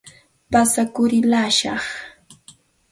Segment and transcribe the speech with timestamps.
[0.51, 1.83] Pasakurillashqaa.